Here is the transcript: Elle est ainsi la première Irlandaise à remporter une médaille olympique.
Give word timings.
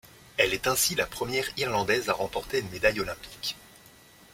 Elle 0.37 0.55
est 0.55 0.65
ainsi 0.65 0.95
la 0.95 1.05
première 1.05 1.45
Irlandaise 1.57 2.09
à 2.09 2.13
remporter 2.13 2.57
une 2.61 2.69
médaille 2.71 2.99
olympique. 3.01 3.55